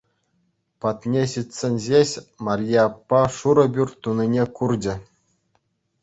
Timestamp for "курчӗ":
4.61-4.95